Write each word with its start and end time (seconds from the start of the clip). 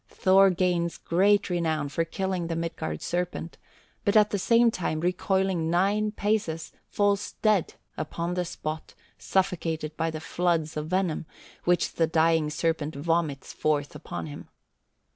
Thor 0.09 0.49
gains 0.49 0.97
great 0.97 1.47
renown 1.51 1.87
for 1.89 2.03
killing 2.03 2.47
the 2.47 2.55
Midgard 2.55 3.03
serpent, 3.03 3.59
but 4.03 4.17
at 4.17 4.31
the 4.31 4.39
same 4.39 4.71
time, 4.71 4.99
recoiling 4.99 5.69
nine 5.69 6.11
paces, 6.11 6.71
falls 6.87 7.33
dead 7.43 7.75
upon 7.97 8.33
the 8.33 8.43
spot 8.43 8.95
suffocated 9.19 9.95
by 9.95 10.09
the 10.09 10.19
floods 10.19 10.75
of 10.75 10.87
venom 10.87 11.27
which 11.65 11.93
the 11.93 12.07
dying 12.07 12.49
serpent 12.49 12.95
vomits 12.95 13.53
forth 13.53 13.93
upon 13.93 14.25
him. 14.25 14.49